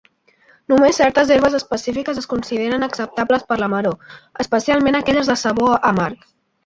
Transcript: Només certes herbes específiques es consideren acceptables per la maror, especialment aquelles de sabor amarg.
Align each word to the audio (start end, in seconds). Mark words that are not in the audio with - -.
Només 0.71 0.99
certes 1.01 1.33
herbes 1.35 1.57
específiques 1.59 2.21
es 2.21 2.27
consideren 2.31 2.87
acceptables 2.87 3.45
per 3.51 3.59
la 3.65 3.69
maror, 3.75 4.17
especialment 4.45 4.99
aquelles 5.01 5.31
de 5.35 5.37
sabor 5.43 5.77
amarg. 5.93 6.27